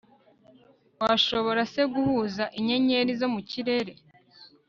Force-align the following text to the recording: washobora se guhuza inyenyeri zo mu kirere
washobora 1.03 1.61
se 1.73 1.81
guhuza 1.93 2.43
inyenyeri 2.59 3.11
zo 3.19 3.27
mu 3.33 3.41
kirere 3.49 3.93